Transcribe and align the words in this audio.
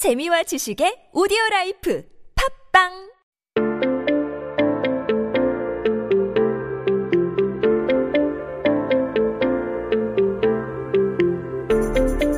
재미와 0.00 0.43
지식의 0.43 1.09
오디오 1.13 1.37
라이프 1.51 2.03
팝빵 2.73 3.11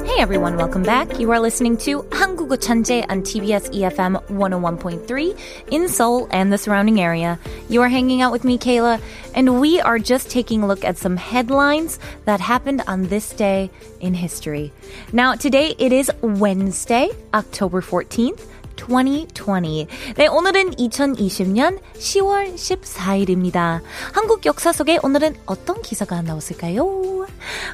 Hey 0.05 0.19
everyone, 0.19 0.57
welcome 0.57 0.83
back. 0.83 1.19
You 1.19 1.31
are 1.31 1.39
listening 1.39 1.77
to 1.87 2.03
한국어 2.42 2.56
천재 2.56 3.04
on 3.08 3.22
TBS 3.22 3.70
EFM 3.70 4.18
101.3 4.26 5.38
in 5.70 5.86
Seoul 5.86 6.26
and 6.32 6.52
the 6.52 6.58
surrounding 6.58 7.00
area. 7.00 7.38
You 7.68 7.80
are 7.82 7.88
hanging 7.88 8.22
out 8.22 8.32
with 8.32 8.42
me, 8.42 8.58
Kayla, 8.58 9.00
and 9.36 9.60
we 9.60 9.80
are 9.80 10.00
just 10.00 10.28
taking 10.28 10.64
a 10.64 10.66
look 10.66 10.84
at 10.84 10.98
some 10.98 11.16
headlines 11.16 12.00
that 12.24 12.40
happened 12.40 12.82
on 12.88 13.06
this 13.06 13.30
day 13.30 13.70
in 14.00 14.14
history. 14.14 14.72
Now, 15.12 15.36
today 15.36 15.76
it 15.78 15.92
is 15.92 16.10
Wednesday, 16.20 17.10
October 17.32 17.80
14th. 17.80 18.42
2020. 18.78 19.88
네, 20.16 20.28
오늘은 20.28 20.70
2020년 20.76 21.80
10월 21.98 22.54
14일입니다. 22.54 23.80
한국 24.12 24.46
역사 24.46 24.72
속에 24.72 24.98
오늘은 25.02 25.34
어떤 25.46 25.82
기사가 25.82 26.22
나왔을까요? 26.22 27.21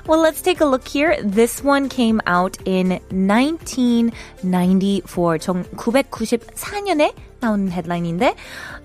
Well, 0.06 0.20
let's 0.20 0.42
take 0.42 0.62
a 0.62 0.66
look 0.66 0.88
here. 0.88 1.18
This 1.22 1.64
one 1.64 1.90
came 1.90 2.22
out 2.26 2.58
in 2.66 3.00
1994. 3.12 5.38
1994년에 5.38 7.14
나온 7.42 7.70
headline인데, 7.70 8.36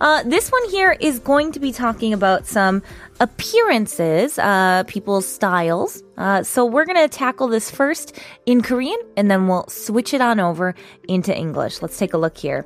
uh, 0.01 0.23
this 0.24 0.51
one 0.51 0.69
here 0.70 0.97
is 1.01 1.19
going 1.19 1.52
to 1.52 1.60
be 1.60 1.73
talking 1.73 2.12
about 2.12 2.47
some 2.47 2.83
appearances, 3.20 4.38
uh, 4.38 4.84
people's 4.87 5.27
styles. 5.27 6.02
Uh, 6.16 6.43
so 6.43 6.65
we're 6.65 6.85
gonna 6.85 7.09
tackle 7.09 7.48
this 7.48 7.71
first 7.71 8.19
in 8.46 8.62
Korean, 8.62 8.98
and 9.16 9.30
then 9.30 9.48
we'll 9.48 9.66
switch 9.69 10.15
it 10.15 10.21
on 10.21 10.38
over 10.38 10.74
into 11.09 11.37
English. 11.37 11.82
Let's 11.82 11.98
take 11.98 12.15
a 12.15 12.19
look 12.19 12.38
here. 12.38 12.65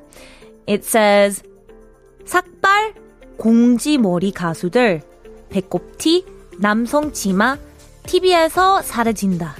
It 0.67 0.85
says, 0.85 1.41
삭발 2.25 2.93
꽁지머리 3.39 4.33
가수들, 4.33 5.01
배꼽티, 5.49 6.25
남성 6.59 7.11
치마, 7.11 7.57
TV에서 8.08 8.82
사라진다. 8.82 9.56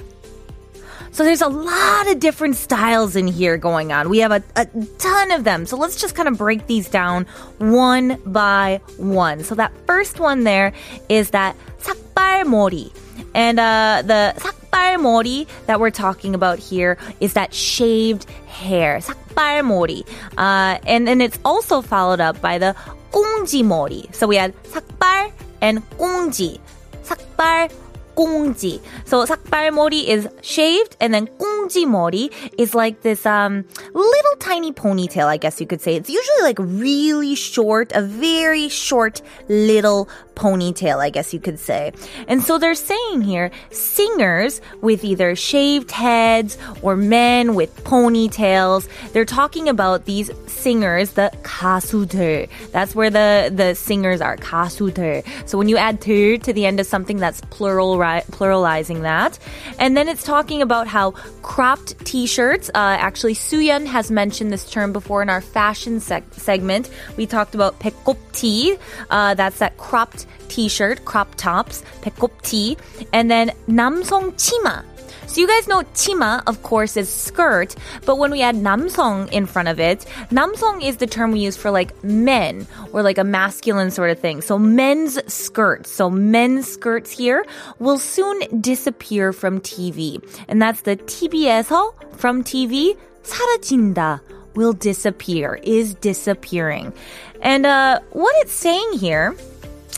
So 1.15 1.23
there's 1.23 1.41
a 1.41 1.47
lot 1.47 2.11
of 2.11 2.19
different 2.19 2.57
styles 2.57 3.15
in 3.15 3.25
here 3.25 3.55
going 3.55 3.93
on. 3.93 4.09
We 4.09 4.19
have 4.19 4.33
a, 4.33 4.43
a 4.57 4.65
ton 4.97 5.31
of 5.31 5.45
them. 5.45 5.65
So 5.65 5.77
let's 5.77 5.95
just 5.95 6.13
kind 6.13 6.27
of 6.27 6.37
break 6.37 6.67
these 6.67 6.89
down 6.89 7.25
one 7.57 8.19
by 8.25 8.81
one. 8.97 9.45
So 9.45 9.55
that 9.55 9.71
first 9.87 10.19
one 10.19 10.43
there 10.43 10.73
is 11.07 11.29
that 11.29 11.55
삭발머리. 11.79 12.91
And 13.33 13.61
uh, 13.61 14.03
the 14.05 14.33
삭발머리 14.35 15.47
that 15.67 15.79
we're 15.79 15.89
talking 15.89 16.35
about 16.35 16.59
here 16.59 16.97
is 17.21 17.31
that 17.33 17.53
shaved 17.53 18.29
hair. 18.47 18.97
삭발머리. 18.97 20.03
Uh, 20.37 20.79
and 20.85 21.07
then 21.07 21.21
it's 21.21 21.39
also 21.45 21.81
followed 21.81 22.19
up 22.19 22.41
by 22.41 22.57
the 22.57 22.75
꽁지머리. 23.13 24.13
So 24.13 24.27
we 24.27 24.35
had 24.35 24.53
삭발 24.63 25.31
and 25.61 25.89
꽁지. 25.91 26.59
삭발 27.03 27.71
꽁지. 28.19 28.81
So 29.05 29.25
삭발머리 29.25 30.09
is 30.09 30.27
shaved, 30.41 30.95
and 30.99 31.13
then 31.13 31.27
꽁 31.37 31.48
지머리 31.69 32.31
is 32.57 32.75
like 32.75 33.01
this 33.01 33.25
um 33.25 33.65
little 33.93 34.35
tiny 34.39 34.71
ponytail, 34.71 35.25
I 35.25 35.37
guess 35.37 35.59
you 35.59 35.67
could 35.67 35.81
say. 35.81 35.95
It's 35.95 36.09
usually 36.09 36.41
like 36.41 36.59
really 36.59 37.35
short, 37.35 37.91
a 37.93 38.01
very 38.01 38.69
short 38.69 39.21
little 39.49 40.07
ponytail, 40.35 40.99
I 40.99 41.09
guess 41.09 41.33
you 41.33 41.39
could 41.39 41.59
say. 41.59 41.93
And 42.27 42.43
so 42.43 42.57
they're 42.57 42.75
saying 42.75 43.21
here, 43.21 43.51
singers 43.71 44.61
with 44.81 45.03
either 45.03 45.35
shaved 45.35 45.91
heads 45.91 46.57
or 46.81 46.95
men 46.95 47.55
with 47.55 47.71
ponytails, 47.83 48.87
they're 49.13 49.25
talking 49.25 49.69
about 49.69 50.05
these 50.05 50.29
singers, 50.47 51.11
the 51.11 51.31
가수들. 51.43 52.49
That's 52.71 52.93
where 52.95 53.09
the, 53.09 53.51
the 53.53 53.75
singers 53.75 54.21
are, 54.21 54.37
가수들. 54.37 55.23
So 55.47 55.57
when 55.57 55.69
you 55.69 55.77
add 55.77 56.01
들 56.01 56.37
to 56.39 56.53
the 56.53 56.65
end 56.65 56.79
of 56.79 56.85
something, 56.85 57.17
that's 57.17 57.41
plural, 57.49 57.97
right, 57.97 58.25
pluralizing 58.27 59.01
that. 59.01 59.39
And 59.79 59.95
then 59.95 60.07
it's 60.07 60.23
talking 60.23 60.61
about 60.61 60.87
how 60.87 61.11
cropped 61.59 61.97
t-shirts, 62.05 62.69
uh, 62.69 62.97
actually 62.99 63.35
Suyeon 63.35 63.85
has 63.85 64.11
mentioned 64.11 64.51
this 64.51 64.69
term 64.69 64.93
before 64.93 65.21
in 65.21 65.29
our 65.29 65.41
fashion 65.41 65.99
seg- 65.99 66.33
segment. 66.33 66.89
We 67.17 67.25
talked 67.25 67.55
about 67.55 67.79
배꼽티, 67.79 68.77
uh, 69.09 69.33
that's 69.33 69.59
that 69.59 69.77
cropped 69.77 70.25
t-shirt, 70.47 71.05
crop 71.05 71.35
tops, 71.35 71.83
배꼽티, 72.01 72.77
and 73.13 73.29
then 73.29 73.51
남성 73.67 74.33
치마. 74.37 74.83
So 75.27 75.41
you 75.41 75.47
guys 75.47 75.67
know 75.67 75.83
치마, 75.93 76.43
of 76.47 76.61
course, 76.63 76.95
is 76.95 77.09
skirt, 77.09 77.75
but 78.05 78.17
when 78.17 78.31
we 78.31 78.41
add 78.41 78.55
남성 78.55 79.31
in 79.33 79.45
front 79.45 79.67
of 79.67 79.79
it, 79.79 80.05
남성 80.31 80.81
is 80.81 80.97
the 80.97 81.07
term 81.07 81.31
we 81.31 81.39
use 81.39 81.57
for 81.57 81.71
like 81.71 81.91
men 82.03 82.67
or 82.93 83.03
like 83.03 83.17
a 83.17 83.23
masculine 83.23 83.91
sort 83.91 84.11
of 84.11 84.19
thing. 84.19 84.41
So 84.41 84.57
men's 84.57 85.19
skirts, 85.31 85.91
so 85.91 86.09
men's 86.09 86.67
skirts 86.67 87.11
here 87.11 87.45
will 87.79 87.97
soon 87.97 88.61
disappear 88.61 89.33
from 89.33 89.59
TV. 89.61 90.23
And 90.47 90.61
that's 90.61 90.81
the 90.81 90.95
TV에서 90.95 91.93
from 92.17 92.43
TV 92.43 92.95
사라진다 93.23 94.21
will 94.55 94.73
disappear, 94.73 95.59
is 95.63 95.95
disappearing. 95.95 96.93
And 97.41 97.65
uh, 97.65 97.99
what 98.11 98.33
it's 98.37 98.53
saying 98.53 98.93
here 98.93 99.35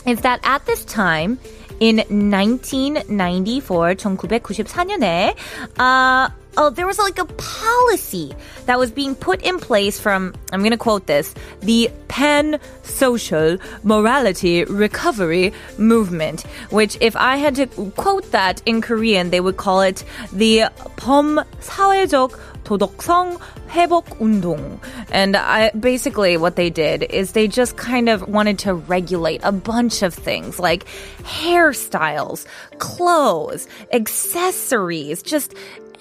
is 0.06 0.22
that 0.22 0.40
at 0.42 0.64
this 0.66 0.84
time, 0.84 1.38
in 1.82 1.98
1994, 1.98 3.94
1994년에, 3.94 5.36
uh, 5.78 6.28
oh, 6.56 6.70
there 6.70 6.86
was 6.86 6.98
like 6.98 7.18
a 7.18 7.24
policy 7.24 8.34
that 8.66 8.78
was 8.78 8.90
being 8.90 9.14
put 9.14 9.42
in 9.42 9.58
place 9.58 10.00
from, 10.00 10.34
I'm 10.52 10.60
going 10.60 10.72
to 10.72 10.76
quote 10.76 11.06
this, 11.06 11.34
the 11.60 11.90
Pan 12.08 12.58
Social 12.82 13.58
Morality 13.84 14.64
Recovery 14.64 15.52
Movement, 15.78 16.42
which 16.70 16.98
if 17.00 17.14
I 17.16 17.36
had 17.36 17.54
to 17.56 17.66
quote 17.96 18.30
that 18.32 18.60
in 18.66 18.80
Korean, 18.80 19.30
they 19.30 19.40
would 19.40 19.56
call 19.56 19.82
it 19.82 20.04
the 20.32 20.64
범 20.96 21.44
사회적 21.60 22.32
도덕성 22.64 23.38
회복 23.70 24.20
운동. 24.20 24.80
And 25.10 25.36
I, 25.36 25.70
basically 25.70 26.36
what 26.36 26.56
they 26.56 26.70
did 26.70 27.04
is 27.10 27.32
they 27.32 27.48
just 27.48 27.76
kind 27.76 28.08
of 28.08 28.26
wanted 28.28 28.58
to 28.60 28.74
regulate 28.74 29.40
a 29.44 29.52
bunch 29.52 30.02
of 30.02 30.14
things 30.14 30.58
like 30.58 30.84
hairstyles, 31.22 32.46
clothes, 32.78 33.66
accessories, 33.92 35.22
just 35.22 35.54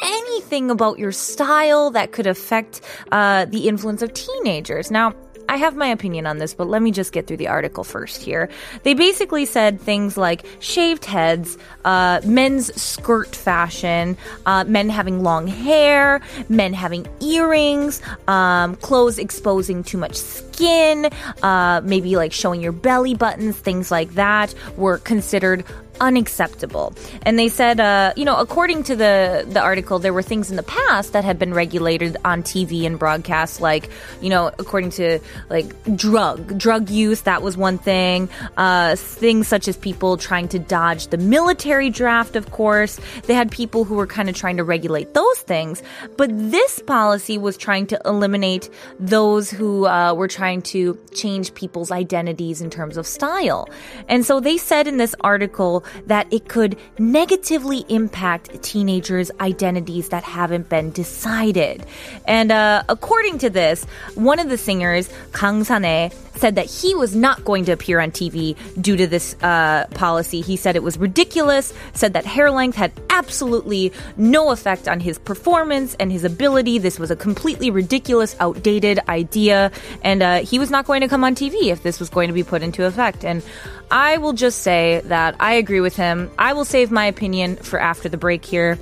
anything 0.03 0.70
about 0.70 1.00
your 1.00 1.12
style 1.12 1.92
that 1.92 2.12
could 2.12 2.28
affect 2.28 2.81
uh, 3.12 3.46
the 3.46 3.68
influence 3.68 4.02
of 4.02 4.14
teenagers. 4.14 4.92
Now, 4.92 5.14
I 5.53 5.57
have 5.57 5.77
my 5.77 5.89
opinion 5.89 6.27
on 6.27 6.39
this, 6.39 6.55
but 6.55 6.67
let 6.67 6.81
me 6.81 6.91
just 6.91 7.13
get 7.13 7.27
through 7.27 7.37
the 7.37 7.49
article 7.49 7.85
first 7.85 8.23
here. 8.23 8.49
They 8.85 8.95
basically 8.95 9.45
said 9.45 9.79
things 9.79 10.17
like 10.17 10.47
shaved 10.61 11.05
heads, 11.05 11.59
uh, 11.85 12.23
men's 12.25 12.75
skirt 12.81 13.37
fashion, 13.37 14.17
uh, 14.47 14.65
men 14.65 14.89
having 14.89 15.23
long 15.23 15.47
hair, 15.47 16.23
men 16.49 16.73
having 16.73 17.07
earrings, 17.21 18.01
um, 18.29 18.77
clothes 18.77 19.19
exposing 19.19 19.85
too 19.85 19.99
much 19.99 20.15
skin, 20.15 20.52
uh, 20.61 21.81
maybe 21.85 22.17
like 22.17 22.33
showing 22.33 22.61
your 22.61 22.73
belly 22.73 23.15
buttons, 23.15 23.57
things 23.57 23.91
like 23.91 24.15
that 24.15 24.55
were 24.77 24.99
considered 24.99 25.65
unacceptable. 26.03 26.93
And 27.23 27.39
they 27.39 27.49
said, 27.49 27.79
uh, 27.81 28.13
you 28.17 28.25
know, 28.25 28.37
according 28.37 28.83
to 28.85 28.97
the 28.97 29.47
the 29.49 29.61
article, 29.61 29.99
there 29.99 30.12
were 30.12 30.23
things 30.23 30.51
in 30.51 30.57
the 30.57 30.62
past 30.62 31.12
that 31.12 31.25
had 31.25 31.39
been 31.39 31.55
regulated 31.55 32.17
on 32.25 32.43
TV 32.43 32.85
and 32.85 32.99
broadcast, 32.99 33.61
like 33.61 33.89
you 34.21 34.29
know, 34.29 34.49
according 34.59 34.91
to 34.91 35.21
like 35.49 35.97
drug 35.97 36.59
drug 36.59 36.91
use. 36.91 37.23
That 37.23 37.41
was 37.41 37.57
one 37.57 37.79
thing. 37.79 38.29
Uh, 38.57 38.97
things 38.97 39.49
such 39.49 39.69
as 39.69 39.77
people 39.77 40.17
trying 40.17 40.49
to 40.49 40.59
dodge 40.59 41.07
the 41.09 41.19
military 41.19 41.89
draft. 41.89 42.37
Of 42.37 42.51
course, 42.51 43.01
they 43.27 43.35
had 43.35 43.51
people 43.51 43.85
who 43.85 43.95
were 43.95 44.07
kind 44.07 44.29
of 44.29 44.35
trying 44.35 44.57
to 44.57 44.65
regulate 44.65 45.15
those 45.15 45.39
things. 45.39 45.83
But 46.17 46.31
this 46.33 46.81
policy 46.81 47.39
was 47.39 47.57
trying 47.57 47.87
to 47.89 48.01
eliminate 48.05 48.69
those 48.99 49.50
who 49.50 49.87
uh, 49.87 50.15
were 50.15 50.29
trying 50.29 50.42
to 50.43 50.99
change 51.15 51.55
people's 51.55 51.91
identities 51.91 52.61
in 52.61 52.71
terms 52.71 52.97
of 52.97 53.06
style. 53.06 53.69
And 54.09 54.25
so 54.25 54.41
they 54.41 54.59
said 54.59 54.87
in 54.87 54.97
this 54.97 55.15
article 55.21 55.85
that 56.06 56.33
it 56.33 56.49
could 56.49 56.77
negatively 56.99 57.85
impact 57.89 58.62
teenagers' 58.62 59.31
identities 59.41 60.09
that 60.09 60.25
haven't 60.25 60.69
been 60.69 60.91
decided. 60.91 61.87
And 62.27 62.50
uh, 62.50 62.83
according 62.89 63.39
to 63.39 63.50
this, 63.50 63.85
one 64.15 64.39
of 64.39 64.49
the 64.49 64.59
singers, 64.59 65.09
Kang 65.33 65.65
San-e, 65.65 66.11
said 66.43 66.56
that 66.56 66.67
he 66.67 66.93
was 66.97 67.15
not 67.15 67.44
going 67.44 67.65
to 67.65 67.71
appear 67.71 68.00
on 68.00 68.11
TV 68.11 68.56
due 68.83 68.97
to 68.97 69.06
this 69.06 69.37
uh, 69.44 69.87
policy. 69.94 70.41
He 70.41 70.56
said 70.56 70.75
it 70.75 70.83
was 70.83 70.99
ridiculous, 70.99 71.73
said 71.94 72.15
that 72.15 72.27
hair 72.27 72.50
length 72.50 72.77
had 72.77 72.91
absolutely 73.11 73.93
no 74.17 74.50
effect 74.50 74.89
on 74.89 74.99
his 74.99 75.21
performance 75.21 75.94
and 76.00 76.11
his 76.11 76.25
ability. 76.25 76.79
This 76.79 76.99
was 76.99 77.12
a 77.12 77.17
completely 77.17 77.71
ridiculous, 77.71 78.35
outdated 78.41 78.99
idea, 79.09 79.71
and 80.03 80.21
uh, 80.21 80.41
he 80.41 80.59
was 80.59 80.69
not 80.69 80.85
going 80.85 81.03
to 81.03 81.09
come 81.09 81.23
on 81.23 81.37
TV 81.37 81.71
if 81.71 81.85
this 81.85 82.00
was 82.00 82.11
going 82.11 82.27
to 82.27 82.35
be 82.35 82.43
put 82.43 82.61
into 82.61 82.87
effect. 82.87 83.25
And 83.25 83.41
I 83.93 84.19
will 84.19 84.33
just 84.33 84.62
say 84.62 85.00
that 85.05 85.37
I 85.38 85.55
agree 85.55 85.81
with 85.81 85.95
him. 85.95 86.29
I 86.41 86.55
will 86.55 86.65
save 86.65 86.91
my 86.91 87.06
opinion 87.06 87.55
for 87.55 87.79
after 87.79 88.09
the 88.09 88.17
break 88.17 88.45
here. 88.45 88.81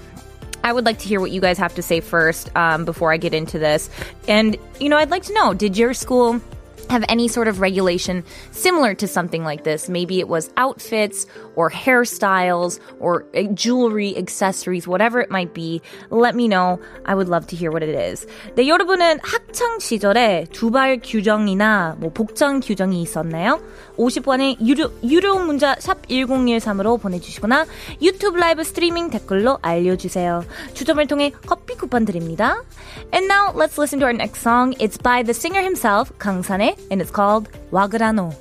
I 0.64 0.72
would 0.72 0.86
like 0.86 0.98
to 1.00 1.08
hear 1.08 1.20
what 1.20 1.30
you 1.30 1.42
guys 1.42 1.58
have 1.58 1.74
to 1.74 1.82
say 1.82 2.00
first 2.00 2.54
um, 2.56 2.86
before 2.86 3.12
I 3.12 3.18
get 3.18 3.34
into 3.34 3.58
this. 3.58 3.90
And, 4.28 4.56
you 4.78 4.88
know, 4.88 4.96
I'd 4.96 5.10
like 5.10 5.24
to 5.24 5.34
know 5.34 5.52
did 5.52 5.76
your 5.76 5.92
school 5.92 6.40
have 6.90 7.04
any 7.08 7.28
sort 7.28 7.48
of 7.48 7.60
regulation 7.60 8.24
similar 8.50 8.94
to 8.94 9.06
something 9.06 9.44
like 9.44 9.64
this. 9.64 9.88
Maybe 9.88 10.18
it 10.18 10.28
was 10.28 10.50
outfits 10.56 11.26
or 11.54 11.70
hairstyles 11.70 12.80
or 12.98 13.24
eh, 13.34 13.46
jewelry, 13.54 14.16
accessories, 14.16 14.86
whatever 14.86 15.20
it 15.20 15.30
might 15.30 15.54
be. 15.54 15.80
Let 16.10 16.34
me 16.34 16.48
know. 16.48 16.80
I 17.04 17.14
would 17.14 17.28
love 17.28 17.46
to 17.48 17.56
hear 17.56 17.70
what 17.70 17.82
it 17.82 17.94
is. 17.94 18.26
네, 18.56 18.66
여러분은 18.66 19.20
학창 19.22 19.78
시절에 19.78 20.46
두발 20.52 21.00
규정이나 21.02 21.96
뭐 21.98 22.10
복장 22.10 22.60
규정이 22.60 23.02
있었나요? 23.02 23.60
50번의 23.96 24.66
유료, 24.66 24.90
유료 25.04 25.38
문자 25.38 25.76
샵 25.78 26.06
1013으로 26.08 27.00
보내주시거나 27.00 27.66
유튜브 28.02 28.38
라이브 28.38 28.64
스트리밍 28.64 29.10
댓글로 29.10 29.58
알려주세요. 29.62 30.44
추첨을 30.74 31.06
통해 31.06 31.32
커피 31.46 31.74
쿠폰 31.74 32.04
드립니다. 32.04 32.62
And 33.12 33.28
now 33.28 33.52
let's 33.54 33.78
listen 33.78 34.00
to 34.00 34.06
our 34.06 34.16
next 34.16 34.40
song. 34.42 34.74
It's 34.78 34.98
by 35.00 35.22
the 35.22 35.34
singer 35.34 35.62
himself, 35.62 36.12
Kang 36.18 36.40
강산에 36.40 36.76
and 36.90 37.00
it's 37.00 37.10
called 37.10 37.48
Wagrano. 37.70 38.34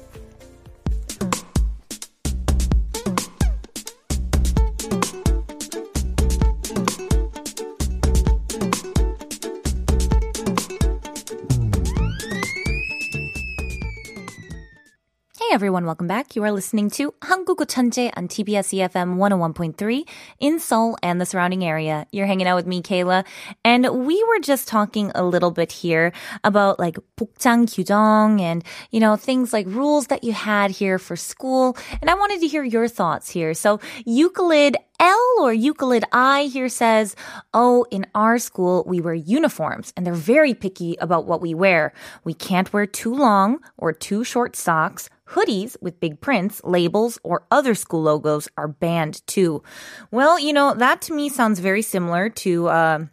Hey 15.48 15.48
everyone, 15.50 15.84
welcome 15.84 16.06
back. 16.06 16.36
You 16.36 16.44
are 16.44 16.52
listening 16.52 16.90
to 16.90 17.12
한국어 17.20 17.64
천재 17.64 18.12
on 18.16 18.28
TBS 18.28 18.70
EFM 18.72 19.16
101.3 19.16 20.04
in 20.38 20.60
Seoul 20.60 20.96
and 21.02 21.20
the 21.20 21.26
surrounding 21.26 21.64
area. 21.64 22.06
You're 22.12 22.26
hanging 22.26 22.46
out 22.46 22.54
with 22.54 22.66
me, 22.66 22.82
Kayla, 22.82 23.24
and 23.64 24.06
we 24.06 24.22
were 24.28 24.38
just 24.38 24.68
talking 24.68 25.10
a 25.14 25.24
little 25.24 25.50
bit 25.50 25.72
here 25.72 26.12
about 26.44 26.78
like 26.78 26.98
복장 27.16 27.66
규정 27.66 28.40
and, 28.40 28.62
you 28.92 29.00
know, 29.00 29.16
things 29.16 29.52
like 29.52 29.66
rules 29.66 30.06
that 30.06 30.22
you 30.22 30.32
had 30.32 30.70
here 30.70 31.00
for 31.00 31.16
school. 31.16 31.76
And 32.00 32.08
I 32.08 32.14
wanted 32.14 32.40
to 32.40 32.46
hear 32.46 32.62
your 32.62 32.86
thoughts 32.86 33.28
here. 33.28 33.54
So 33.54 33.80
Euclid 34.06 34.76
L 34.99 35.35
or 35.39 35.53
Euclid 35.53 36.03
I 36.11 36.43
here 36.43 36.67
says, 36.67 37.15
Oh, 37.53 37.85
in 37.89 38.05
our 38.13 38.37
school, 38.37 38.83
we 38.85 38.99
wear 38.99 39.13
uniforms 39.13 39.93
and 39.95 40.05
they're 40.05 40.13
very 40.13 40.53
picky 40.53 40.97
about 40.99 41.25
what 41.25 41.41
we 41.41 41.53
wear. 41.53 41.93
We 42.25 42.33
can't 42.33 42.71
wear 42.73 42.85
too 42.85 43.13
long 43.13 43.59
or 43.77 43.93
too 43.93 44.25
short 44.25 44.57
socks. 44.57 45.09
Hoodies 45.29 45.77
with 45.81 45.99
big 45.99 46.19
prints, 46.19 46.59
labels, 46.63 47.19
or 47.23 47.45
other 47.51 47.75
school 47.75 48.01
logos 48.01 48.49
are 48.57 48.67
banned 48.67 49.25
too. 49.27 49.63
Well, 50.11 50.39
you 50.39 50.51
know, 50.51 50.73
that 50.73 51.01
to 51.03 51.13
me 51.13 51.29
sounds 51.29 51.59
very 51.59 51.83
similar 51.83 52.29
to, 52.29 52.67
uh, 52.67 53.05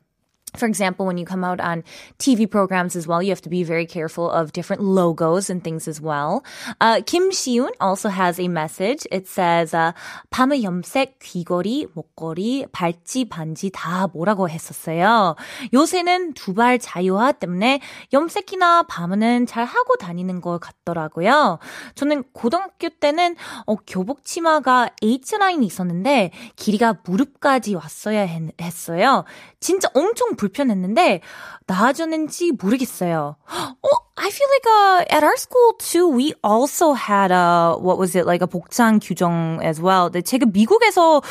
for 0.56 0.66
example, 0.66 1.06
when 1.06 1.18
you 1.18 1.24
come 1.24 1.44
out 1.44 1.60
on 1.60 1.84
TV 2.18 2.50
programs 2.50 2.96
as 2.96 3.06
well, 3.06 3.22
you 3.22 3.30
have 3.30 3.42
to 3.42 3.48
be 3.48 3.62
very 3.62 3.86
careful 3.86 4.30
of 4.30 4.52
different 4.52 4.82
logos 4.82 5.50
and 5.50 5.62
things 5.62 5.88
as 5.88 6.00
well. 6.00 6.44
Uh, 6.80 7.00
Kim 7.04 7.30
Siun 7.30 7.70
also 7.80 8.08
has 8.08 8.40
a 8.40 8.48
message. 8.48 9.06
It 9.10 9.28
says, 9.28 9.74
uh, 9.74 9.92
밤의 10.30 10.62
염색, 10.62 11.18
귀걸이, 11.20 11.88
목걸이, 11.94 12.66
발찌, 12.72 13.28
반지 13.28 13.70
다 13.72 14.08
뭐라고 14.12 14.48
했었어요. 14.48 15.36
요새는 15.72 16.34
두발 16.34 16.78
자유화 16.78 17.32
때문에 17.32 17.80
염색이나 18.12 18.84
밤은 18.84 19.46
잘 19.46 19.64
하고 19.64 19.96
다니는 19.96 20.40
것 20.40 20.60
같더라고요. 20.60 21.58
저는 21.94 22.24
고등학교 22.32 22.88
때는 22.88 23.36
어, 23.66 23.76
교복 23.86 24.24
치마가 24.24 24.90
H라인이 25.02 25.64
있었는데 25.66 26.30
길이가 26.56 26.98
무릎까지 27.04 27.74
왔어야 27.74 28.22
했, 28.22 28.42
했어요. 28.60 29.24
진짜 29.60 29.88
엄청 29.94 30.36
불편했는데 30.46 31.20
나아졌는지 31.66 32.52
모르겠어요. 32.52 33.36
어, 33.46 33.88
I 34.18 34.30
feel 34.30 34.48
like 34.48 34.66
uh, 34.66 35.04
at 35.10 35.24
our 35.24 35.36
school 35.36 35.74
too, 35.78 36.08
we 36.08 36.32
also 36.42 36.94
had 36.94 37.30
a 37.30 37.76
what 37.78 37.98
was 37.98 38.16
it 38.16 38.24
like 38.26 38.42
a 38.42 38.46
복장 38.46 39.00
규정 39.00 39.60
as 39.62 39.80
well. 39.82 40.10
근데 40.10 40.22
제가 40.22 40.46
미국에서 40.46 41.22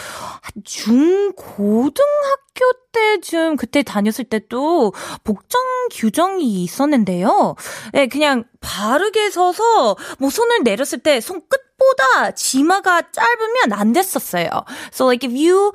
중 0.64 1.32
고등학교 1.36 2.62
때쯤 2.92 3.56
그때 3.56 3.82
다녔을 3.82 4.26
때도 4.26 4.94
복장 5.24 5.62
규정이 5.92 6.64
있었는데요. 6.64 7.56
네, 7.94 8.08
그냥 8.08 8.44
바르게 8.60 9.30
서서 9.32 9.96
뭐 10.20 10.30
손을 10.30 10.64
내렸을 10.64 11.00
때 11.00 11.22
손끝 11.22 11.66
보다 11.78 12.32
치마가 12.32 13.02
짧으면 13.12 13.74
안 13.74 13.94
됐었어요. 13.94 14.48
So 14.94 15.06
like 15.06 15.28
if 15.28 15.36
you 15.36 15.74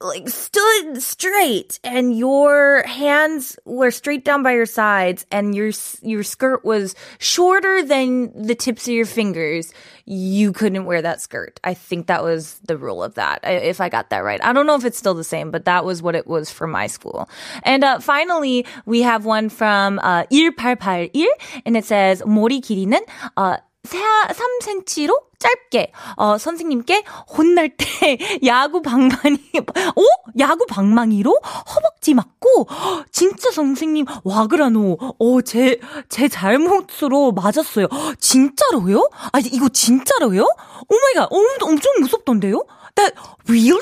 like 0.00 0.28
stood 0.28 1.02
straight 1.02 1.78
and 1.82 2.16
your 2.16 2.84
hands 2.86 3.58
were 3.64 3.90
straight 3.90 4.24
down 4.24 4.42
by 4.42 4.52
your 4.52 4.66
sides 4.66 5.24
and 5.30 5.54
your 5.54 5.70
your 6.02 6.22
skirt 6.22 6.64
was 6.64 6.94
shorter 7.18 7.82
than 7.82 8.30
the 8.46 8.54
tips 8.54 8.86
of 8.88 8.94
your 8.94 9.06
fingers 9.06 9.72
you 10.04 10.52
couldn't 10.52 10.84
wear 10.84 11.00
that 11.00 11.20
skirt 11.20 11.58
i 11.64 11.72
think 11.72 12.06
that 12.06 12.22
was 12.22 12.58
the 12.66 12.76
rule 12.76 13.02
of 13.02 13.14
that 13.14 13.40
if 13.44 13.80
i 13.80 13.88
got 13.88 14.10
that 14.10 14.24
right 14.24 14.44
i 14.44 14.52
don't 14.52 14.66
know 14.66 14.76
if 14.76 14.84
it's 14.84 14.98
still 14.98 15.14
the 15.14 15.24
same 15.24 15.50
but 15.50 15.64
that 15.64 15.84
was 15.84 16.02
what 16.02 16.14
it 16.14 16.26
was 16.26 16.50
for 16.50 16.66
my 16.66 16.86
school 16.86 17.28
and 17.62 17.84
uh, 17.84 17.98
finally 17.98 18.66
we 18.84 19.02
have 19.02 19.24
one 19.24 19.48
from 19.48 19.98
uh, 20.00 20.26
1881 20.30 21.26
and 21.64 21.76
it 21.76 21.84
says 21.84 22.22
머리 22.22 22.60
길이는 22.60 23.00
uh, 23.36 23.56
3cm로 23.97 25.23
짧게 25.39 25.91
어 26.17 26.37
선생님께 26.37 27.03
혼날 27.35 27.69
때 27.75 28.17
야구 28.45 28.81
방망이 28.81 29.37
어 29.57 30.01
야구 30.39 30.65
방망이로 30.65 31.39
허벅지 31.75 32.13
맞고 32.13 32.67
진짜 33.11 33.51
선생님 33.51 34.05
와그라노 34.23 34.97
어제 35.17 35.79
제 36.09 36.27
잘못으로 36.27 37.31
맞았어요 37.31 37.87
진짜로요? 38.19 39.09
아 39.31 39.39
이거 39.39 39.69
진짜로요? 39.69 40.45
오마이갓 40.89 41.29
엄청 41.61 41.93
무섭던데요? 42.01 42.65
That 42.95 43.15
really? 43.47 43.79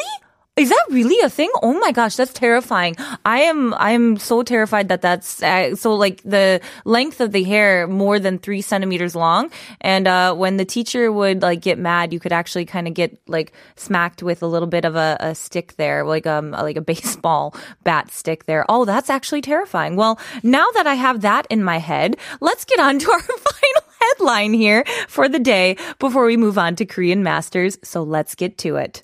Is 0.58 0.70
that 0.70 0.86
really 0.90 1.20
a 1.24 1.30
thing? 1.30 1.52
Oh 1.62 1.74
my 1.80 1.92
gosh, 1.92 2.16
that's 2.16 2.34
terrifying. 2.34 2.96
I 3.24 3.42
am 3.42 3.76
I 3.76 3.92
am 3.92 4.18
so 4.18 4.42
terrified 4.42 4.90
that 4.90 5.04
that's 5.04 5.44
uh, 5.44 5.76
so 5.76 5.94
like 5.94 6.24
the 6.24 6.62
length 6.84 7.22
of 7.22 7.32
the 7.32 7.44
hair 7.44 7.86
more 7.86 8.18
than 8.18 8.40
three 8.40 8.62
centimeters 8.62 9.16
long. 9.16 9.52
And 9.82 10.08
uh, 10.08 10.34
when 10.34 10.58
the 10.58 10.66
teacher 10.66 11.12
would 11.12 11.44
like 11.44 11.62
get 11.62 11.78
mad, 11.78 12.12
you 12.12 12.20
could 12.20 12.34
actually 12.34 12.66
kind 12.66 12.88
of 12.88 12.96
get 12.96 13.20
like 13.28 13.54
smacked 13.76 14.24
with 14.24 14.42
a 14.42 14.48
little 14.48 14.68
bit 14.68 14.84
of 14.84 14.96
a, 14.96 15.18
a 15.20 15.36
stick 15.36 15.76
there, 15.78 16.04
like 16.04 16.26
um 16.26 16.50
like 16.52 16.76
a 16.76 16.82
baseball 16.94 17.56
bat 17.84 18.10
stick 18.12 18.46
there. 18.46 18.66
Oh, 18.68 18.84
that's 18.84 19.12
actually 19.12 19.42
terrifying. 19.42 19.96
Well, 19.96 20.20
now 20.42 20.66
that 20.74 20.88
I 20.88 20.96
have 20.96 21.22
that 21.22 21.46
in 21.52 21.64
my 21.64 21.78
head, 21.78 22.18
let's 22.42 22.66
get 22.66 22.80
on 22.80 22.98
to 22.98 23.12
our 23.12 23.22
final 23.22 23.84
headline 24.02 24.54
here 24.54 24.84
for 25.08 25.30
the 25.30 25.40
day 25.40 25.78
before 26.00 26.26
we 26.26 26.36
move 26.36 26.58
on 26.58 26.76
to 26.78 26.86
Korean 26.86 27.22
Masters. 27.22 27.78
So 27.84 28.02
let's 28.02 28.34
get 28.34 28.58
to 28.60 28.78
it. 28.78 29.04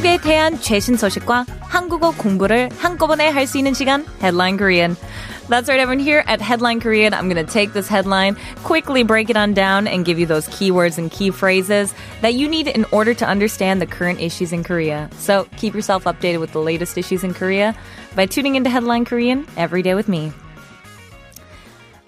한국에 0.00 0.16
대한 0.16 0.58
최신 0.58 0.96
소식과 0.96 1.44
한국어 1.60 2.10
공부를 2.12 2.70
한꺼번에 2.78 3.28
할 3.28 3.46
수 3.46 3.58
있는 3.58 3.74
시간 3.74 4.06
Headline 4.22 4.56
Korean. 4.56 4.96
That's 5.50 5.68
right, 5.68 5.78
everyone. 5.78 5.98
Here 5.98 6.24
at 6.26 6.40
Headline 6.40 6.80
Korean, 6.80 7.12
I'm 7.12 7.28
going 7.28 7.44
to 7.44 7.52
take 7.52 7.74
this 7.74 7.86
headline, 7.86 8.38
quickly 8.64 9.04
break 9.04 9.28
it 9.28 9.36
on 9.36 9.52
down, 9.52 9.86
and 9.86 10.06
give 10.06 10.18
you 10.18 10.24
those 10.24 10.48
keywords 10.48 10.96
and 10.96 11.10
key 11.10 11.30
phrases 11.30 11.92
that 12.22 12.32
you 12.32 12.48
need 12.48 12.68
in 12.68 12.86
order 12.90 13.12
to 13.20 13.28
understand 13.28 13.82
the 13.82 13.86
current 13.86 14.18
issues 14.18 14.50
in 14.50 14.64
Korea. 14.64 15.10
So 15.18 15.46
keep 15.58 15.74
yourself 15.74 16.04
updated 16.04 16.40
with 16.40 16.52
the 16.52 16.62
latest 16.62 16.96
issues 16.96 17.22
in 17.22 17.34
Korea 17.34 17.76
by 18.16 18.24
tuning 18.24 18.56
into 18.56 18.70
Headline 18.70 19.04
Korean 19.04 19.46
every 19.58 19.82
day 19.82 19.94
with 19.94 20.08
me. 20.08 20.32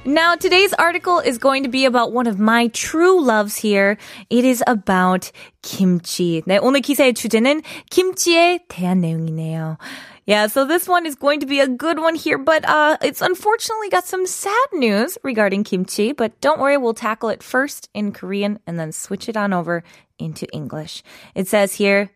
Now, 0.04 0.36
today's 0.36 0.72
article 0.72 1.18
is 1.18 1.38
going 1.38 1.64
to 1.64 1.68
be 1.68 1.84
about 1.84 2.12
one 2.12 2.26
of 2.26 2.38
my 2.38 2.68
true 2.68 3.20
loves 3.20 3.56
here. 3.56 3.98
It 4.30 4.44
is 4.44 4.62
about 4.66 5.30
kimchi. 5.62 6.42
네, 6.46 6.58
오늘 6.62 6.80
기사의 6.80 7.14
주제는 7.14 7.62
김치에 7.90 8.60
대한 8.68 9.00
내용이네요. 9.00 9.76
Yeah, 10.24 10.46
so 10.46 10.64
this 10.64 10.88
one 10.88 11.04
is 11.04 11.14
going 11.14 11.40
to 11.40 11.46
be 11.46 11.60
a 11.60 11.66
good 11.66 11.98
one 11.98 12.14
here, 12.14 12.38
but 12.38 12.64
uh, 12.68 12.96
it's 13.02 13.20
unfortunately 13.20 13.88
got 13.90 14.06
some 14.06 14.26
sad 14.26 14.68
news 14.72 15.18
regarding 15.24 15.64
kimchi. 15.64 16.12
But 16.12 16.40
don't 16.40 16.60
worry, 16.60 16.76
we'll 16.76 16.94
tackle 16.94 17.30
it 17.30 17.42
first 17.42 17.88
in 17.92 18.12
Korean 18.12 18.60
and 18.66 18.78
then 18.78 18.92
switch 18.92 19.28
it 19.28 19.36
on 19.36 19.52
over 19.52 19.82
into 20.18 20.46
English. 20.52 21.02
It 21.34 21.48
says 21.48 21.74
here, 21.74 22.10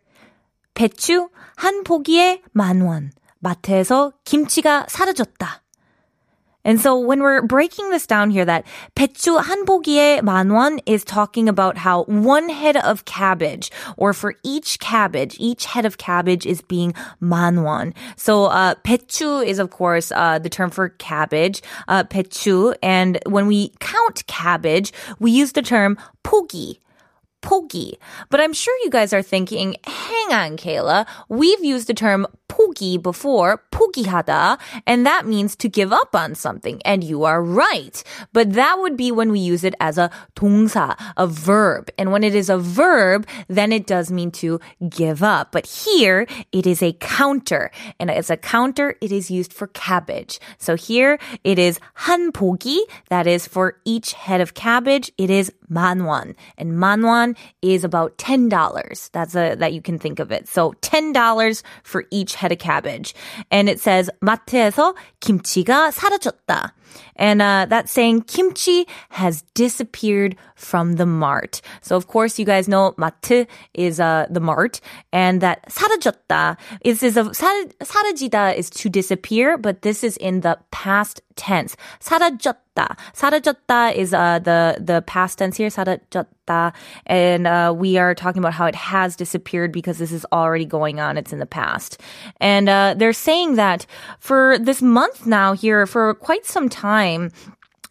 배추 0.74 1.28
한 1.56 1.84
포기에 1.84 2.42
만 2.52 2.82
원. 2.82 3.12
마트에서 3.40 4.12
김치가 4.24 4.86
사라졌다. 4.88 5.62
And 6.66 6.80
so 6.80 6.98
when 6.98 7.22
we're 7.22 7.42
breaking 7.42 7.90
this 7.90 8.06
down 8.06 8.30
here, 8.30 8.44
that 8.44 8.64
배추 8.94 9.42
한 9.42 9.64
포기에 9.64 10.20
만원 10.20 10.78
is 10.86 11.04
talking 11.04 11.48
about 11.48 11.76
how 11.76 12.04
one 12.04 12.48
head 12.48 12.76
of 12.76 13.04
cabbage, 13.04 13.70
or 13.96 14.12
for 14.12 14.34
each 14.44 14.78
cabbage, 14.78 15.36
each 15.40 15.64
head 15.64 15.84
of 15.84 15.98
cabbage 15.98 16.46
is 16.46 16.62
being 16.62 16.94
만원. 17.20 17.94
So 18.16 18.46
uh, 18.46 18.76
배추 18.84 19.44
is 19.44 19.58
of 19.58 19.70
course 19.70 20.12
uh, 20.12 20.38
the 20.38 20.48
term 20.48 20.70
for 20.70 20.90
cabbage, 20.90 21.62
uh, 21.88 22.04
배추, 22.04 22.76
and 22.82 23.18
when 23.26 23.46
we 23.46 23.72
count 23.80 24.24
cabbage, 24.26 24.92
we 25.18 25.32
use 25.32 25.52
the 25.52 25.62
term 25.62 25.98
포기. 26.22 26.78
포기. 27.42 27.94
But 28.30 28.40
I'm 28.40 28.52
sure 28.52 28.74
you 28.84 28.90
guys 28.90 29.12
are 29.12 29.20
thinking, 29.20 29.74
hang 29.84 30.32
on, 30.32 30.56
Kayla. 30.56 31.06
We've 31.28 31.64
used 31.64 31.88
the 31.88 31.94
term 31.94 32.26
포기 32.48 33.02
before, 33.02 33.62
포기하다, 33.70 34.58
and 34.86 35.06
that 35.06 35.26
means 35.26 35.56
to 35.56 35.68
give 35.68 35.92
up 35.92 36.14
on 36.14 36.34
something. 36.34 36.80
And 36.84 37.02
you 37.02 37.24
are 37.24 37.42
right. 37.42 38.02
But 38.32 38.52
that 38.52 38.78
would 38.78 38.96
be 38.96 39.10
when 39.10 39.32
we 39.32 39.40
use 39.40 39.64
it 39.64 39.74
as 39.80 39.98
a 39.98 40.10
동사, 40.36 40.96
a 41.16 41.26
verb. 41.26 41.90
And 41.98 42.12
when 42.12 42.24
it 42.24 42.34
is 42.34 42.50
a 42.50 42.58
verb, 42.58 43.26
then 43.48 43.72
it 43.72 43.86
does 43.86 44.10
mean 44.10 44.30
to 44.42 44.60
give 44.88 45.22
up. 45.22 45.52
But 45.52 45.66
here, 45.66 46.26
it 46.52 46.66
is 46.66 46.82
a 46.82 46.92
counter. 47.00 47.70
And 47.98 48.10
as 48.10 48.28
a 48.28 48.36
counter, 48.36 48.96
it 49.00 49.12
is 49.12 49.30
used 49.30 49.52
for 49.52 49.68
cabbage. 49.68 50.38
So 50.58 50.76
here, 50.76 51.18
it 51.44 51.58
is 51.58 51.80
한 51.94 52.32
포기, 52.32 52.78
that 53.08 53.26
is 53.26 53.46
for 53.46 53.78
each 53.84 54.12
head 54.12 54.40
of 54.40 54.54
cabbage, 54.54 55.10
it 55.16 55.30
is 55.30 55.52
만원. 55.72 56.34
And 56.58 56.72
만원 56.72 57.36
is 57.62 57.84
about 57.84 58.18
$10. 58.18 59.10
That's 59.12 59.34
a, 59.34 59.54
that 59.56 59.72
you 59.72 59.80
can 59.80 59.98
think 59.98 60.18
of 60.18 60.30
it. 60.30 60.48
So 60.48 60.72
$10 60.82 61.62
for 61.82 62.04
each 62.10 62.34
head 62.36 62.52
of 62.52 62.58
cabbage. 62.58 63.14
And 63.50 63.68
it 63.68 63.80
says 63.80 64.10
마트에서 64.20 64.94
김치가 65.20 65.90
사라졌다. 65.90 66.74
And 67.16 67.40
uh, 67.42 67.66
that's 67.68 67.92
saying 67.92 68.22
kimchi 68.22 68.86
has 69.10 69.42
disappeared 69.54 70.36
from 70.56 70.94
the 70.96 71.06
mart. 71.06 71.60
So 71.80 71.96
of 71.96 72.06
course 72.06 72.38
you 72.38 72.44
guys 72.44 72.68
know 72.68 72.94
마트 72.98 73.46
is 73.74 74.00
uh, 74.00 74.26
the 74.30 74.40
mart, 74.40 74.80
and 75.12 75.40
that 75.40 75.68
사라졌다 75.68 76.56
is 76.82 77.02
is 77.02 77.16
a 77.16 77.24
사라, 77.24 77.72
사라지다 77.82 78.56
is 78.56 78.70
to 78.70 78.88
disappear, 78.88 79.56
but 79.56 79.82
this 79.82 80.04
is 80.04 80.16
in 80.18 80.40
the 80.40 80.58
past 80.70 81.20
tense. 81.36 81.76
사라졌다, 82.00 82.96
사라졌다 83.14 83.94
is 83.94 84.12
uh, 84.12 84.38
the 84.38 84.76
the 84.80 85.02
past 85.06 85.38
tense 85.38 85.56
here. 85.56 85.68
사라졌다, 85.68 86.72
and 87.06 87.46
uh, 87.46 87.74
we 87.76 87.98
are 87.98 88.14
talking 88.14 88.40
about 88.40 88.52
how 88.52 88.66
it 88.66 88.74
has 88.74 89.16
disappeared 89.16 89.72
because 89.72 89.98
this 89.98 90.12
is 90.12 90.26
already 90.32 90.66
going 90.66 91.00
on. 91.00 91.16
It's 91.16 91.32
in 91.32 91.40
the 91.40 91.46
past, 91.46 92.00
and 92.40 92.68
uh, 92.68 92.94
they're 92.96 93.12
saying 93.12 93.56
that 93.56 93.86
for 94.18 94.58
this 94.58 94.82
month 94.82 95.26
now 95.26 95.52
here 95.52 95.86
for 95.86 96.14
quite 96.14 96.46
some 96.46 96.68
time 96.68 96.75
time 96.77 97.31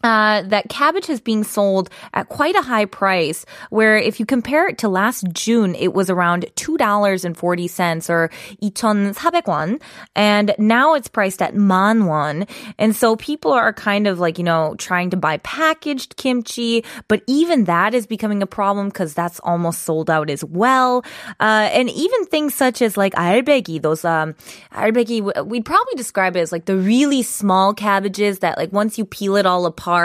uh, 0.07 0.43
that 0.43 0.69
cabbage 0.69 1.11
is 1.11 1.21
being 1.21 1.43
sold 1.43 1.91
at 2.15 2.29
quite 2.29 2.55
a 2.55 2.63
high 2.63 2.85
price, 2.85 3.45
where 3.71 3.99
if 3.99 4.21
you 4.21 4.27
compare 4.27 4.69
it 4.69 4.79
to 4.79 4.89
last 4.89 5.27
June, 5.33 5.75
it 5.75 5.95
was 5.95 6.09
around 6.09 6.47
$2.40 6.55 8.11
or 8.11 8.31
2,400원. 8.63 9.83
And 10.15 10.55
now 10.59 10.95
it's 10.95 11.09
priced 11.09 11.43
at 11.43 11.57
man 11.57 12.07
won. 12.07 12.47
And 12.79 12.95
so 12.95 13.17
people 13.17 13.51
are 13.51 13.73
kind 13.73 14.07
of 14.07 14.21
like, 14.21 14.39
you 14.39 14.45
know, 14.45 14.77
trying 14.79 15.11
to 15.11 15.17
buy 15.17 15.39
packaged 15.39 16.17
kimchi, 16.17 16.85
but 17.09 17.23
even 17.27 17.65
that 17.65 17.93
is 17.93 18.07
becoming 18.07 18.43
a 18.43 18.47
problem 18.47 18.87
because 18.87 19.13
that's 19.13 19.41
almost 19.41 19.83
sold 19.83 20.09
out 20.09 20.31
as 20.31 20.45
well. 20.45 21.05
Uh, 21.41 21.69
and 21.73 21.91
even 21.91 22.27
things 22.27 22.55
such 22.55 22.81
as 22.81 22.97
like 22.97 23.13
albegi, 23.15 23.83
those, 23.83 24.05
um, 24.05 24.37
albegi, 24.71 25.21
we'd 25.45 25.65
probably 25.65 25.95
describe 25.97 26.37
it 26.37 26.41
as 26.41 26.53
like 26.53 26.67
the 26.67 26.77
really 26.77 27.25
small 27.25 27.75
cabbages 27.75 28.39
that 28.39 28.57
like 28.57 28.73
once 28.73 28.99
you 28.99 29.05
peel 29.05 29.35
it 29.35 29.47
all 29.47 29.67
apart, 29.67 29.96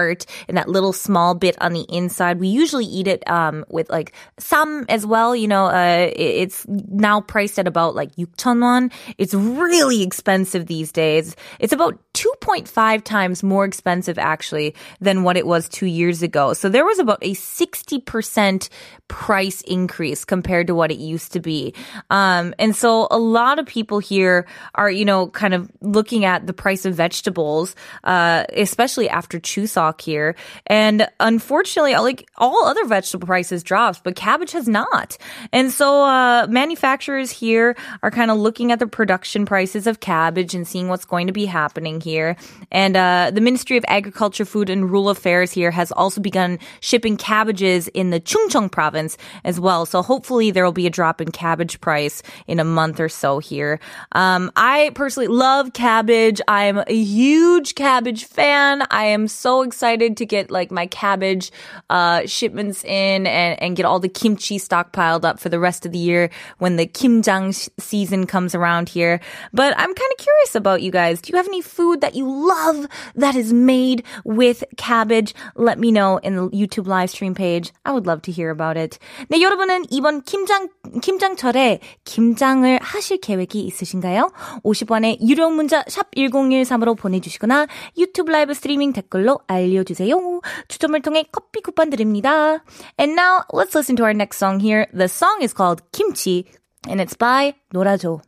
and 0.48 0.58
that 0.58 0.70
little 0.70 0.94
small 0.94 1.36
bit 1.36 1.56
on 1.62 1.74
the 1.74 1.86
inside, 1.90 2.40
we 2.40 2.48
usually 2.48 2.86
eat 2.86 3.08
it 3.08 3.28
um 3.30 3.66
with 3.70 3.90
like 3.90 4.14
some 4.40 4.86
as 4.90 5.06
well. 5.06 5.36
You 5.36 5.48
know, 5.48 5.66
uh, 5.66 6.12
it's 6.16 6.66
now 6.68 7.22
priced 7.22 7.60
at 7.60 7.68
about 7.68 7.96
like 7.96 8.16
6,000won. 8.16 8.92
It's 9.18 9.34
really 9.34 10.04
expensive 10.04 10.68
these 10.68 10.92
days. 10.92 11.36
It's 11.60 11.74
about 11.74 12.00
2.5 12.14 13.04
times 13.04 13.44
more 13.44 13.66
expensive 13.66 14.18
actually 14.18 14.76
than 15.00 15.24
what 15.24 15.38
it 15.38 15.46
was 15.46 15.68
two 15.70 15.86
years 15.86 16.22
ago. 16.22 16.54
So 16.54 16.70
there 16.70 16.86
was 16.86 17.00
about 17.00 17.20
a 17.22 17.34
60% 17.34 18.70
price 19.08 19.62
increase 19.62 20.24
compared 20.24 20.68
to 20.68 20.76
what 20.76 20.92
it 20.92 20.98
used 20.98 21.34
to 21.34 21.40
be. 21.40 21.74
Um, 22.10 22.54
and 22.58 22.76
so 22.76 23.08
a 23.12 23.18
lot 23.18 23.60
of 23.60 23.66
people 23.66 24.00
here 24.00 24.48
are, 24.76 24.90
you 24.90 25.04
know, 25.04 25.28
kind 25.28 25.54
of 25.54 25.70
looking 25.82 26.24
at 26.24 26.48
the 26.48 26.54
price 26.54 26.86
of 26.86 26.96
vegetables, 26.96 27.76
uh, 28.04 28.46
especially 28.54 29.10
after 29.10 29.40
Chuseok 29.40 29.81
here. 30.02 30.36
And 30.68 31.08
unfortunately, 31.20 31.96
like 31.96 32.30
all 32.38 32.66
other 32.66 32.86
vegetable 32.86 33.28
prices 33.28 33.64
dropped, 33.64 34.04
but 34.04 34.16
cabbage 34.16 34.52
has 34.52 34.68
not. 34.68 35.18
And 35.52 35.72
so, 35.72 36.04
uh, 36.04 36.48
manufacturers 36.50 37.32
here 37.32 37.76
are 38.04 38.12
kind 38.12 38.32
of 38.32 38.38
looking 38.38 38.72
at 38.72 38.80
the 38.80 38.88
production 38.88 39.46
prices 39.46 39.88
of 39.88 40.00
cabbage 40.00 40.54
and 40.54 40.68
seeing 40.68 40.88
what's 40.88 41.06
going 41.06 41.28
to 41.28 41.34
be 41.34 41.46
happening 41.46 42.02
here. 42.02 42.36
And, 42.72 42.96
uh, 42.96 43.32
the 43.34 43.42
Ministry 43.42 43.78
of 43.78 43.86
Agriculture, 43.88 44.46
Food 44.46 44.70
and 44.70 44.86
Rural 44.86 45.10
Affairs 45.10 45.52
here 45.52 45.72
has 45.72 45.92
also 45.92 46.22
begun 46.22 46.60
shipping 46.80 47.18
cabbages 47.18 47.88
in 47.90 48.10
the 48.12 48.20
Chungcheong 48.20 48.72
province 48.72 49.18
as 49.44 49.60
well. 49.60 49.86
So 49.86 50.02
hopefully 50.02 50.52
there 50.52 50.64
will 50.64 50.72
be 50.72 50.88
a 50.88 50.90
drop 50.90 51.22
in 51.22 51.32
cabbage 51.32 51.82
price 51.82 52.22
in 52.48 52.60
a 52.60 52.64
month 52.64 53.00
or 53.00 53.10
so 53.10 53.40
here. 53.40 53.80
Um, 54.12 54.52
I 54.56 54.92
personally 54.96 55.28
love 55.28 55.74
cabbage. 55.74 56.42
I'm 56.48 56.80
a 56.80 56.94
huge 56.94 57.76
cabbage 57.76 58.26
fan. 58.26 58.84
I 58.92 59.06
am 59.06 59.28
so 59.28 59.61
excited 59.63 60.17
to 60.17 60.27
get 60.27 60.51
like 60.51 60.71
my 60.71 60.87
cabbage, 60.87 61.53
uh, 61.91 62.27
shipments 62.27 62.85
in 62.85 63.27
and, 63.27 63.61
and 63.63 63.77
get 63.77 63.85
all 63.85 64.01
the 64.01 64.09
kimchi 64.09 64.59
stockpiled 64.59 65.25
up 65.25 65.39
for 65.39 65.49
the 65.49 65.59
rest 65.59 65.87
of 65.87 65.93
the 65.93 65.99
year 65.99 66.31
when 66.59 66.77
the 66.77 66.87
kimjang 66.87 67.55
sh- 67.55 67.69
season 67.79 68.27
comes 68.27 68.55
around 68.55 68.89
here. 68.89 69.21
But 69.53 69.75
I'm 69.77 69.95
kind 69.95 70.13
of 70.13 70.19
curious 70.19 70.55
about 70.55 70.83
you 70.83 70.91
guys. 70.91 71.21
Do 71.21 71.33
you 71.33 71.37
have 71.37 71.49
any 71.49 71.63
food 71.63 72.01
that 72.01 72.15
you 72.15 72.27
love 72.27 72.87
that 73.15 73.35
is 73.37 73.53
made 73.53 74.05
with 74.25 74.65
cabbage? 74.77 75.35
Let 75.55 75.79
me 75.79 75.91
know 75.93 76.19
in 76.19 76.37
the 76.37 76.49
YouTube 76.51 76.87
live 76.87 77.11
stream 77.11 77.35
page. 77.35 77.73
I 77.85 77.93
would 77.93 78.07
love 78.07 78.23
to 78.23 78.33
hear 78.33 78.51
about 78.51 78.77
it. 78.77 78.99
네, 79.29 79.41
여러분은 79.41 79.85
이번 79.91 80.23
김장, 80.23 80.69
김장철에 81.03 81.81
김장을 82.05 82.79
하실 82.83 83.19
계획이 83.19 83.61
있으신가요? 83.61 84.31
50원의 84.65 85.21
유료 85.27 85.51
문자 85.51 85.85
샵 85.89 86.11
1013으로 86.15 86.97
보내주시거나 86.97 87.67
유튜브 87.99 88.31
라이브 88.31 88.55
스트리밍 88.55 88.93
댓글로 88.93 89.41
알려주세요. 89.51 90.41
추첨을 90.69 91.03
통해 91.03 91.25
커피 91.31 91.61
쿠폰 91.61 91.91
드립니다. 91.91 92.63
And 92.99 93.19
now, 93.19 93.43
let's 93.53 93.75
listen 93.75 93.97
to 93.97 94.05
our 94.05 94.15
next 94.15 94.39
song 94.39 94.61
here. 94.61 94.87
The 94.93 95.09
song 95.09 95.43
is 95.43 95.53
called 95.55 95.83
Kimchi, 95.93 96.47
and 96.89 97.01
it's 97.01 97.17
by 97.17 97.55
노라조. 97.75 98.21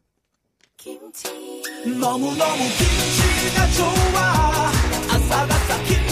너무너무 1.84 2.62
김치가 2.76 3.66
좋아 3.76 4.70
아삭아삭 5.10 5.84
김치 5.86 6.11